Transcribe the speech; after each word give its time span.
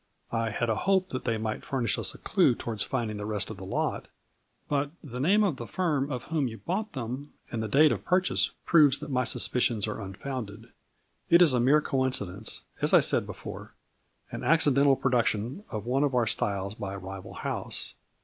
I 0.31 0.49
had 0.49 0.67
a 0.67 0.73
hope 0.89 1.09
that 1.09 1.25
they 1.25 1.37
might 1.37 1.63
furnish 1.63 1.99
us 1.99 2.15
a 2.15 2.17
clue 2.17 2.55
towards 2.55 2.83
find 2.83 3.11
ing 3.11 3.17
the 3.17 3.25
rest 3.27 3.51
of 3.51 3.57
the 3.57 3.65
lot, 3.67 4.07
but 4.67 4.89
the 5.03 5.19
name 5.19 5.43
of 5.43 5.57
the 5.57 5.67
firm 5.67 6.11
of 6.11 6.23
whom 6.23 6.47
you 6.47 6.57
bought 6.57 6.93
them, 6.93 7.33
and 7.51 7.61
the 7.61 7.67
date 7.67 7.91
of 7.91 8.03
pur 8.03 8.19
chase, 8.19 8.49
proves 8.65 8.97
that 8.97 9.11
my 9.11 9.23
suspicions 9.25 9.87
are 9.87 10.01
unfounded. 10.01 10.69
It 11.29 11.39
is 11.39 11.53
a 11.53 11.59
mere 11.59 11.81
coincidence, 11.81 12.63
as 12.81 12.95
I 12.95 12.99
said 12.99 13.27
before, 13.27 13.75
an 14.31 14.43
accidental 14.43 14.95
production 14.95 15.63
of 15.69 15.85
one 15.85 16.03
of 16.03 16.15
our 16.15 16.25
styles 16.25 16.73
by 16.73 16.95
a 16.95 16.97
rival 16.97 17.35
house. 17.35 17.93